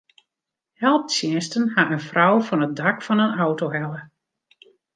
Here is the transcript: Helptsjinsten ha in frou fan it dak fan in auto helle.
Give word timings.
Helptsjinsten 0.83 1.63
ha 1.73 1.83
in 1.95 2.01
frou 2.09 2.35
fan 2.47 2.65
it 2.67 2.73
dak 2.79 2.97
fan 3.05 3.23
in 3.25 3.35
auto 3.45 3.67
helle. 3.75 4.01